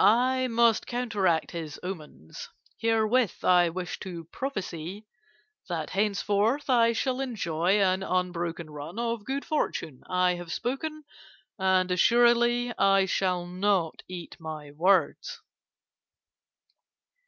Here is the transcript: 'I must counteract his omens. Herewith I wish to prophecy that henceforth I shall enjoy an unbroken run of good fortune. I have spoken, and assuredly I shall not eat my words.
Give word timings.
'I 0.00 0.48
must 0.48 0.84
counteract 0.88 1.52
his 1.52 1.78
omens. 1.84 2.48
Herewith 2.78 3.44
I 3.44 3.68
wish 3.68 4.00
to 4.00 4.24
prophecy 4.24 5.06
that 5.68 5.90
henceforth 5.90 6.68
I 6.68 6.92
shall 6.92 7.20
enjoy 7.20 7.80
an 7.80 8.02
unbroken 8.02 8.68
run 8.68 8.98
of 8.98 9.24
good 9.24 9.44
fortune. 9.44 10.02
I 10.10 10.34
have 10.34 10.52
spoken, 10.52 11.04
and 11.56 11.88
assuredly 11.92 12.76
I 12.78 13.06
shall 13.06 13.46
not 13.46 14.02
eat 14.08 14.36
my 14.40 14.72
words. 14.72 15.40